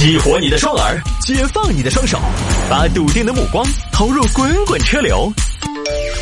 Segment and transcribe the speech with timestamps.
[0.00, 2.18] 激活你的双耳，解放你的双手，
[2.70, 3.62] 把笃定的目光
[3.92, 5.30] 投入滚滚车流。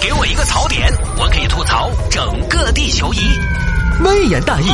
[0.02, 3.18] 给我一个槽点，我可以吐槽整个地球仪。
[4.04, 4.68] 微言大义，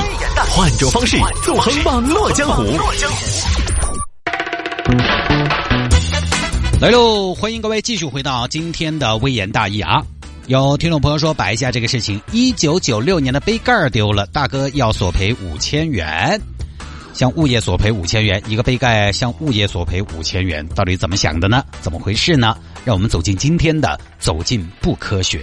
[0.49, 2.63] 换种方式纵横网络江湖。
[6.81, 7.35] 来喽！
[7.35, 10.03] 欢迎各位继续回到今天的微言大义啊！
[10.47, 16.41] 有听众朋友说摆一下这个事情：一九九六年的杯盖丢了，大哥要索赔五千元。
[17.15, 21.65] 向物业索赔五千元，一个杯盖向物业索赔五千元，到底怎么想的呢？
[21.81, 22.59] 怎么回事呢？
[22.85, 25.39] 让我们走进今天的《走进不科学》。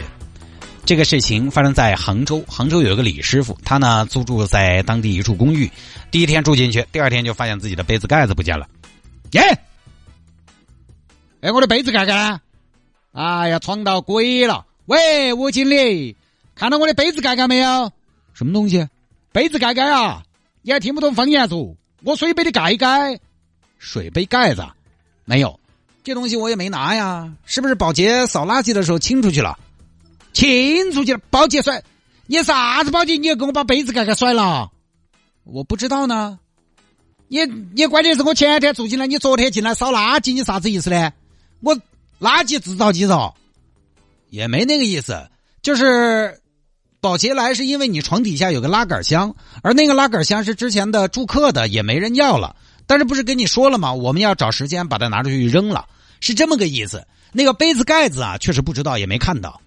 [0.84, 5.72] 这个事情发生在杭州，杭州有一个李师傅，他呢租住在当地一处公寓，
[6.12, 8.68] 第一天住进去，第二天就发现自己的杯子盖子不见了。
[9.32, 9.42] 耶！
[11.40, 12.42] 哎，我的杯子盖盖呢？
[13.14, 14.66] 哎呀，闯到鬼了！
[14.88, 16.18] 喂，吴经理，
[16.54, 17.92] 看到我的杯子盖盖没有？
[18.34, 18.86] 什么东西？
[19.32, 20.24] 杯子盖盖啊！
[20.64, 21.76] 你还听不懂方言说？
[22.04, 23.20] 我水杯的盖盖，
[23.78, 24.64] 水杯盖子
[25.26, 25.60] 没有，
[26.04, 27.32] 这东西我也没拿呀。
[27.46, 29.60] 是不是保洁扫垃圾的时候清出去了？
[30.34, 31.84] 清出去了，保洁甩
[32.26, 33.18] 你啥子保洁？
[33.18, 34.72] 你要给我把杯子盖盖甩了？
[35.44, 36.40] 我不知道呢。
[37.28, 41.14] 你你关键是我前天住进来，你昨天进来扫垃圾，你啥子意思呢？
[41.60, 41.76] 我
[42.20, 43.32] 垃圾制造机嗦，
[44.32, 45.30] 也没那个意思，
[45.62, 46.41] 就是。
[47.02, 52.56] 保洁来是因为你床底下有个拉杆箱，而那个拉杆箱是之前的住客的，也没人要了。
[52.86, 53.92] 但是不是跟你说了吗？
[53.92, 55.88] 我们要找时间把它拿出去扔了，
[56.20, 57.08] 是这么个意思。
[57.32, 59.60] 那个杯子盖子啊，确实不知道，也没看到，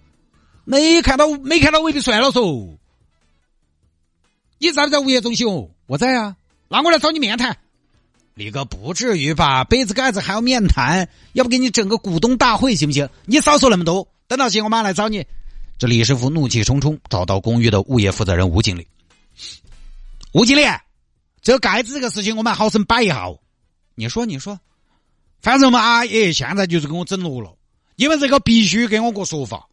[0.63, 2.77] 没看到，没看到未必算了嗦。
[4.57, 5.45] 你在不在物业中心？
[5.87, 6.37] 我在啊，
[6.69, 7.57] 那我来找你面谈。
[8.33, 9.65] 李哥不至于吧？
[9.65, 11.09] 杯子盖子还要面谈？
[11.33, 13.09] 要不给你整个股东大会行不行？
[13.25, 15.25] 你少说那么多，等到行我马上来找你。
[15.77, 18.87] 这李师傅怒气冲冲找到公寓的物业负责人吴经理。
[20.31, 20.61] 吴经理，
[21.41, 23.27] 这个盖子这个事情我们好生摆一下。
[23.95, 24.59] 你说，你说，
[25.41, 27.55] 反正嘛，阿姨现在就是给我整落了。
[27.95, 29.67] 你们这个必须给我个说法。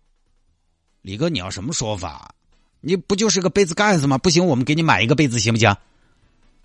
[1.02, 2.34] 李哥，你要什么说法？
[2.80, 4.18] 你不就是个杯子盖子吗？
[4.18, 5.76] 不行，我们给你买一个杯子行不行？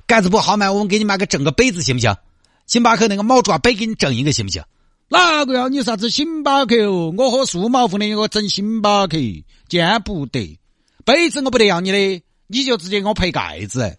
[0.05, 2.15] 盖子不好买，我们给你买个整个杯子行不行？
[2.65, 4.63] 星巴克那个猫爪杯给你整一个行不行？
[5.09, 7.13] 哪个要你啥子星巴克哦？
[7.18, 9.18] 我喝数码壶的，我整星巴克，
[9.69, 10.59] 见不得。
[11.06, 13.97] 杯子我不得要你的，你就直接给我配盖子。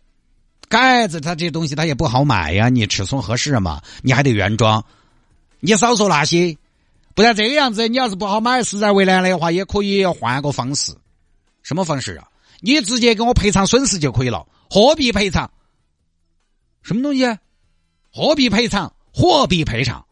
[0.68, 3.80] 盖子它这东西它也不好买呀，你尺寸合适嘛？
[4.02, 4.84] 你还得原装。
[5.60, 6.58] 你少说那些，
[7.14, 10.92] 不然这个样子，你要是不好买，实在为难的话，也可以换个方式。
[11.62, 12.28] 什么方式啊？
[12.60, 15.50] 你直接给我赔偿损失就可以了，货币赔偿。
[16.82, 17.24] 什么东西？
[18.12, 20.04] 货币赔偿，货币赔偿。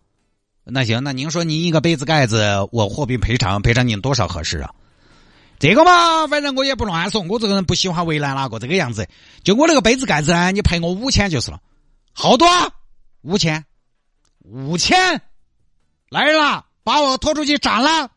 [0.69, 4.75] 那行，那您说您一个杯子盖子，我货币赔偿赔偿您多少合适啊？
[5.61, 9.09] 这个嘛，反正我也不乱说，我这个人不喜欢为难哪个这个样子。
[9.45, 11.61] 就我那个杯子盖子呢，你赔我五千就是了。
[12.13, 12.49] 好多？
[13.23, 13.65] 五千？
[14.41, 15.23] 五千？
[16.09, 18.11] 来人了，把我拖出去斩了！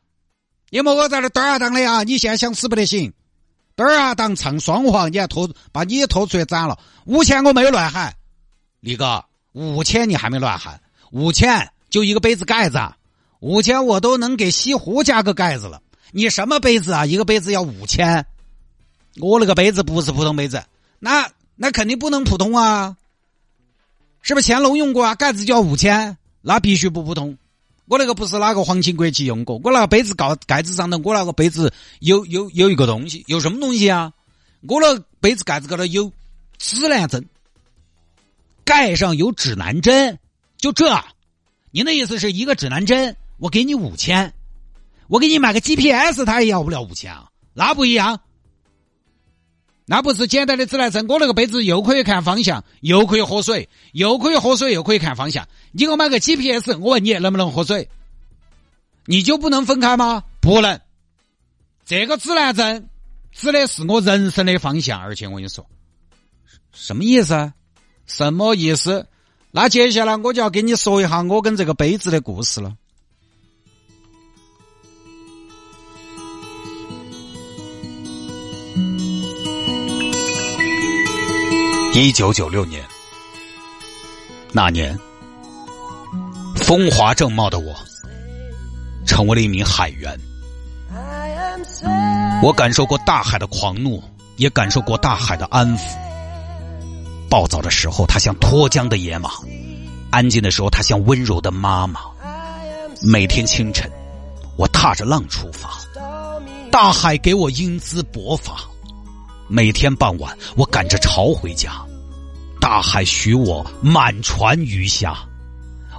[0.72, 2.04] 你莫我在这嘚儿啊当的啊！
[2.04, 3.14] 你现在想死不得行，
[3.76, 6.80] 嘚儿啊当唱双簧，你还拖把你拖出去斩了？
[7.06, 8.16] 五千我没有乱喊，
[8.80, 9.24] 李哥，
[9.54, 10.82] 五千你还没乱喊？
[11.12, 11.72] 五千？
[11.90, 12.80] 就一个杯子盖子，
[13.40, 15.82] 五千我都能给西湖加个盖子了。
[16.12, 17.06] 你什么杯子啊？
[17.06, 18.26] 一个杯子要五千？
[19.20, 20.64] 我那个杯子不是普通杯子，
[21.00, 22.96] 那那肯定不能普通啊！
[24.22, 25.16] 是不是乾隆用过啊？
[25.16, 27.38] 盖子就要五千，那必须不普通。
[27.86, 34.14] 我那个不是哪个皇亲国戚用过，我那个杯子盖盖子上头，我那个杯子有有有一个东西，有什么东西啊？
[34.68, 36.12] 我那杯子盖子高头有
[36.58, 37.26] 指南针，
[38.64, 40.20] 盖上有指南针，
[40.58, 40.86] 就这。
[41.72, 44.34] 您的意思是一个指南针，我给你五千，
[45.08, 47.30] 我给你买个 GPS，他也要不了五千啊？
[47.54, 48.22] 那不一样，
[49.86, 51.06] 那不是简单的指南针。
[51.08, 55.48] 我那个杯子又可以看方向，又可以喝水，又可以喝水，又可以看方向。
[55.72, 57.90] 你给我买个 GPS，我问你能不能喝水？
[59.06, 60.24] 你就不能分开吗？
[60.40, 60.80] 不能。
[61.86, 62.90] 这个指南针
[63.32, 65.68] 指的是我人生的方向，而且我跟你说，
[66.72, 67.52] 什么意思？
[68.06, 69.08] 什么意思？
[69.52, 72.74] 那接下来我就要跟你说一下我跟这个杯子的故事了。
[81.96, 82.86] 一九九六年，
[84.54, 84.98] 那年，
[86.56, 87.76] 风华正茂的我，
[89.06, 90.18] 成为了一名海员。
[92.42, 94.02] 我感受过大海的狂怒，
[94.38, 96.09] 也感受过大海的安抚。
[97.30, 99.30] 暴躁的时候，它像脱缰的野马；
[100.10, 102.02] 安静的时候，它像温柔的妈妈。
[103.02, 103.90] 每天清晨，
[104.58, 105.70] 我踏着浪出发，
[106.70, 108.56] 大海给我英姿勃发；
[109.48, 111.72] 每天傍晚，我赶着潮回家，
[112.60, 115.16] 大海许我满船鱼虾。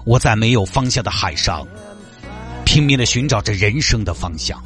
[0.04, 1.66] 我在没有方向的海上，
[2.64, 4.62] 拼命的寻找着人生的方向。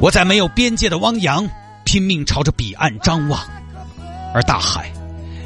[0.00, 1.48] 我在没有边界的汪洋，
[1.84, 3.40] 拼命朝着彼岸张望。
[4.34, 4.90] 而大海，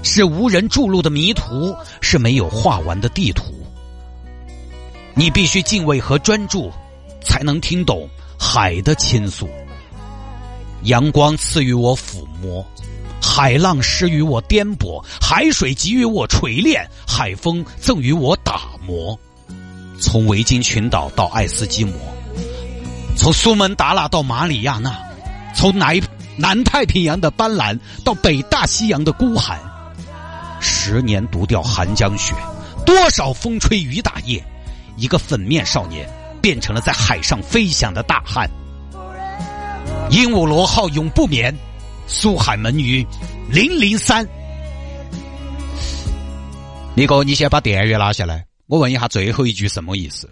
[0.07, 3.53] 是无人注入的迷途，是没有画完的地图。
[5.15, 6.71] 你必须敬畏和专注，
[7.21, 8.09] 才能听懂
[8.39, 9.49] 海的倾诉。
[10.85, 12.65] 阳光赐予我抚摸，
[13.21, 19.19] 海浪施予我颠簸，海水给予我锤炼，海风赠予我打磨。
[20.01, 21.93] 从维京群岛到爱斯基摩，
[23.17, 24.97] 从苏门答腊到马里亚纳，
[25.53, 26.01] 从南
[26.37, 29.59] 南太平洋的斑斓到北大西洋的孤寒。
[30.61, 32.35] 十年独钓寒江雪，
[32.85, 34.45] 多少风吹雨打夜，
[34.97, 36.09] 一个粉面少年
[36.41, 38.49] 变成了在海上飞翔的大汉。
[40.11, 41.55] 鹦鹉螺号永不眠，
[42.07, 43.07] 苏海门鱼
[43.51, 44.27] 零零三。
[46.95, 48.47] 李哥，你先把电源拿下来。
[48.67, 50.31] 我问一下，最后一句什么意思？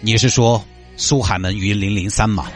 [0.00, 0.64] 你是说
[0.96, 2.50] 苏海门鱼零零三吗？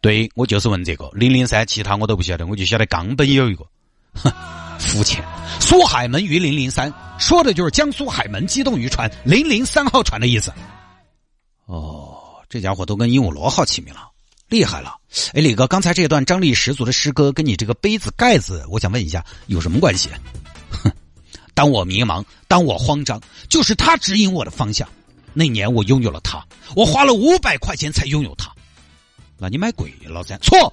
[0.00, 3.66] 对，我就是问这个零零三，其他我都不晓得，我就晓得冈本有一个。
[4.14, 4.32] 哼，
[4.78, 5.24] 肤浅。
[5.60, 10.52] 苏海门鱼零零三，说的就是江苏海门机动渔船零零三号船的意思。
[11.66, 12.16] 哦，
[12.48, 14.08] 这家伙都跟鹦鹉螺号齐名了。
[14.48, 14.96] 厉害了，
[15.34, 20.08] 哎，李哥，刚才这段张力十足的诗歌跟你这个杯子盖子，我想问一下，有什么关系？
[20.70, 20.90] 哼，
[21.52, 23.20] 当我迷茫，当我慌张，
[23.50, 24.88] 就是他指引我的方向。
[25.34, 26.42] 那年我拥有了他，
[26.74, 28.50] 我花了五百块钱才拥有他。
[29.36, 30.40] 那你买贵了三？
[30.40, 30.72] 错，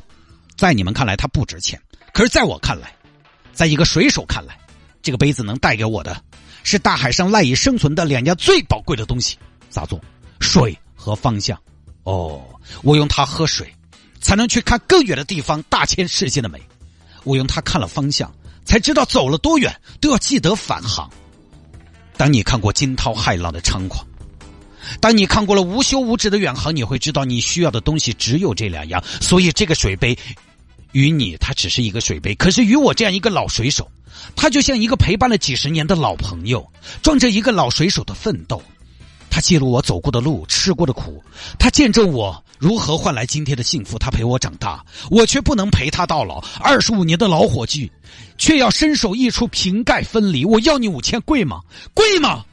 [0.56, 1.78] 在你们看来他不值钱，
[2.14, 2.96] 可是在我看来，
[3.56, 4.56] 在一个水手看来，
[5.02, 6.22] 这个杯子能带给我的，
[6.64, 9.38] 是大海上赖以生存的两样最宝贵的东西，
[9.70, 10.00] 咋做？
[10.42, 11.58] 水和方向。
[12.04, 12.44] 哦，
[12.84, 13.74] 我用它喝水，
[14.20, 16.62] 才能去看更远的地方，大千世界的美。
[17.24, 18.32] 我用它看了方向，
[18.66, 21.10] 才知道走了多远都要记得返航。
[22.18, 24.06] 当你看过惊涛骇浪的猖狂，
[25.00, 29.04] 当你看过了无休无止的远航，你会知道你需要的东西只有这两样。
[29.20, 30.16] 所以这个水杯，
[30.96, 33.86] 与你它只是一个水杯，可是与我这样一个老水手，
[34.34, 36.66] 他就像一个陪伴了几十年的老朋友，
[37.04, 38.64] 装着一个老水手的奋斗。
[39.30, 41.22] 他记录我走过的路，吃过的苦，
[41.60, 44.00] 他见证我如何换来今天的幸福。
[44.00, 46.42] 他陪我长大，我却不能陪他到老。
[46.62, 47.92] 二十五年的老伙计，
[48.38, 50.46] 却要伸手一出瓶盖分离。
[50.46, 51.60] 我要你五千，贵吗？
[51.94, 52.46] 贵吗？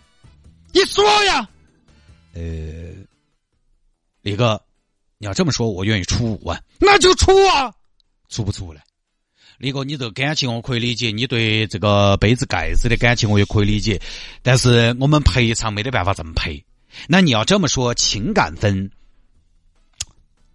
[0.73, 1.49] 你说呀！
[2.35, 2.43] 呃，
[4.23, 4.61] 李哥，
[5.19, 7.73] 你要这么说，我愿意出五万，那就出啊！
[8.33, 8.83] 出不出来？
[9.59, 14.01] 李哥，你这个感情我可以理解，你对这个杯子盖子的感情我也可以理解，
[14.43, 16.65] 但是我们赔偿没得办法这么赔。
[17.07, 18.91] 那你要这么说，情感分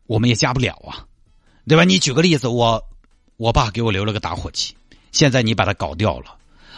[0.07, 1.06] 我们也加不了啊，
[1.68, 1.85] 对吧？
[1.85, 2.83] 你举个例子，我
[3.38, 4.75] 我爸给我留了个打火机，
[5.12, 6.35] 现在你把它搞掉了，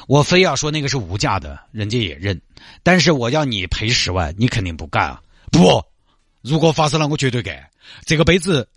[0.08, 2.40] 我非要说那个是无价的，人家也认，
[2.84, 5.22] 但是我要你赔十万，你肯定不干啊！
[5.52, 5.84] 不，
[6.42, 7.68] 如果发生了，我绝对干。
[8.06, 8.68] 这个杯子，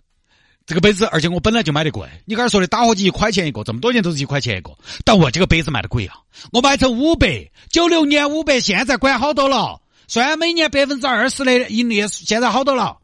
[0.65, 2.07] 这个杯子，而且我本来就买的贵。
[2.25, 4.71] 你刚才说的打火机一块钱一个，这么多年都是一块钱一个，
[5.03, 6.15] 但我这个杯子卖的贵啊，
[6.51, 9.81] 我卖成五百，九六年五百，现在管好多了。
[10.07, 12.97] 算每年百分之二十的盈利，现在好多了。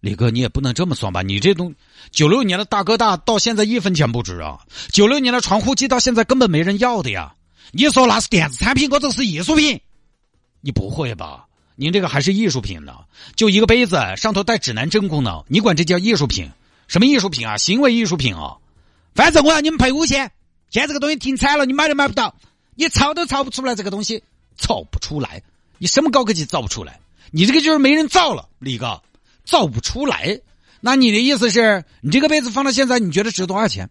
[0.00, 1.22] 李哥，你也不能这么算吧？
[1.22, 1.74] 你这东
[2.10, 4.60] 九六年的大哥大到现在一分钱不值啊！
[4.92, 7.34] 九六年的传呼机到现在根本没人要的呀！
[7.72, 9.80] 你说那是电子产品，我这是艺术品？
[10.60, 11.46] 你不会吧？
[11.74, 12.94] 您这个还是艺术品呢？
[13.34, 16.50] 就一个杯子，上头带指南针功能，你管这叫艺术品？
[16.88, 17.56] 什么艺术品啊？
[17.56, 18.56] 行为艺术品啊！
[19.14, 20.30] 反正我要你们赔五千。
[20.70, 22.34] 现在这个东西停产了，你买都买不到，
[22.74, 24.22] 你炒都炒不出来这个东西，
[24.56, 25.42] 造不出来。
[25.78, 27.00] 你什么高科技造不出来？
[27.30, 29.02] 你这个就是没人造了，李哥，
[29.44, 30.40] 造不出来。
[30.80, 33.88] 那你的意思是你这个杯子放到现在，你觉得值多少钱？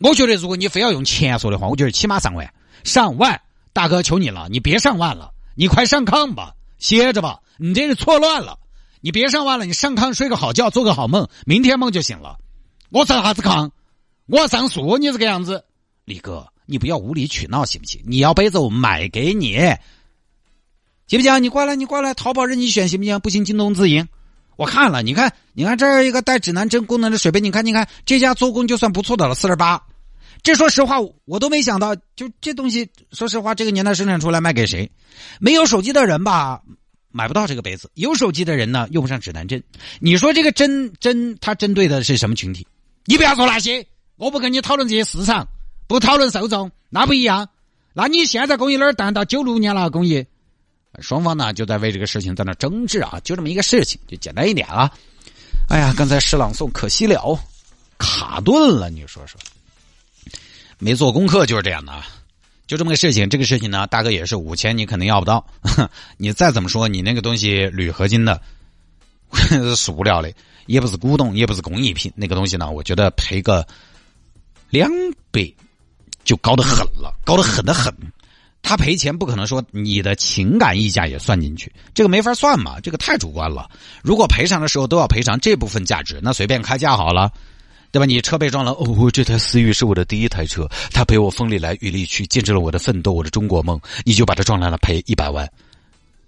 [0.00, 2.52] 我觉得如果你非要用钱说的话，我觉得起码上万，
[2.84, 3.40] 上万。
[3.72, 7.40] 大哥，求你了，你别上万了，你快上炕吧，歇着吧。
[7.58, 8.58] 你这是错乱了，
[9.00, 12.36] 你别上万了，你上炕睡个好觉，做个好梦，明天梦就醒了。
[12.90, 13.70] 我上啥子炕？
[14.26, 15.64] 我上树你这个样子，
[16.04, 18.00] 李哥，你不要无理取闹行不行？
[18.06, 19.56] 你要杯子，我买给你。
[21.06, 21.42] 行不行？
[21.42, 23.18] 你过来，你过来，淘宝任你选，行不行？
[23.20, 24.06] 不行，京东自营。
[24.56, 29.80] 我看了，你看，你看，这一个带指南针功能的水杯，你看，你看，这家做工就算不错的了，四十八。
[30.42, 34.90] 这说实话，我都没想到，就这东西，说实话，这个年代生产出来卖给谁？
[35.40, 36.60] 没有手机的人吧，
[37.18, 39.60] 买不到这个杯子；有手机的人呢，用不上指南针。
[39.98, 42.64] 你说这个针针，它针对的是什么群体？
[43.06, 43.84] 你不要说那些，
[44.18, 45.48] 我不跟你讨论这些市场，
[45.88, 47.48] 不讨论受众，那不一样。
[47.92, 50.24] 那你现在工艺哪儿淡到九六年了，工艺？
[51.00, 54.88] 双方呢就在为这个事情在那争执啊，就这么一个事情，就简单一点啊。
[55.68, 57.36] 哎呀，刚才诗朗诵可惜了，
[57.98, 59.40] 卡顿了，你说说。
[60.78, 62.06] 没做功课就是这样的啊。
[62.68, 65.44] 就这么个事情，这个事情呢，大哥也是五千，你肯定要不到。
[66.18, 68.40] 你再怎么说，你那个东西铝合金的，
[69.74, 70.30] 塑料的，
[70.66, 73.66] 也不是古董，也不是工艺品，那个东西呢，我觉得赔个
[74.68, 74.90] 两
[75.30, 75.50] 百
[76.24, 77.92] 就高得很了，高得很的很。
[78.60, 83.70] 他赔钱不可能说你的情感溢价也算进去，这个没法算嘛，这个太主观了。
[84.02, 87.32] 如果赔偿的时候都要赔偿这部分价值，那随便开价好了。
[87.90, 88.06] 对吧？
[88.06, 93.80] 你车被撞了，哦，这台思域是我的第一台车，它陪我风里来雨里去，见证了我的奋斗，我的中国梦。
[94.04, 95.48] 你就把它撞烂了，赔一百万，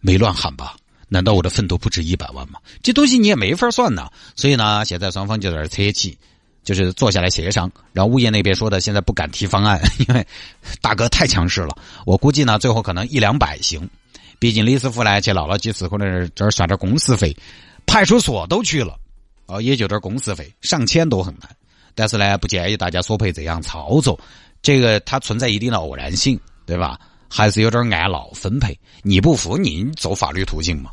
[0.01, 0.77] 没乱喊吧？
[1.09, 2.59] 难道我的奋斗不值一百万吗？
[2.83, 4.11] 这东西你也没法算呐。
[4.37, 6.17] 所以呢，现在双方就在这扯起，
[6.65, 7.71] 就是坐下来协商。
[7.93, 10.27] 然后物业那边说的，现在不敢提方案， 因为
[10.81, 11.77] 大哥太强势了。
[12.07, 13.89] 我估计呢，最后可能一两百行。
[14.39, 17.37] 毕竟李师傅来，去闹了几次，可能这儿算点工时费，
[17.85, 18.97] 派出所都去了。
[19.51, 21.51] 哦，也就点工时费，上千都很难。
[21.95, 24.19] 但是呢，不建议大家索赔这样操作，
[24.63, 26.99] 这个它存在一定的偶然性，对吧？
[27.29, 28.79] 还是有点按闹分配。
[29.03, 30.91] 你不服，你走法律途径嘛？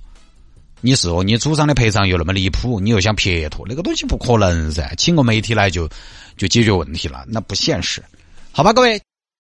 [0.82, 4.94] 你是哦，你主张的赔偿又那么离谱，你又想撇脱，那个东西不可能噻。
[4.98, 5.88] 请个媒体来就
[6.36, 8.04] 就解决问题了，那不现实。
[8.52, 9.07] 好吧，各位。